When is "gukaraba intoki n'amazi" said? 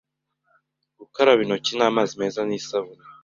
0.99-2.13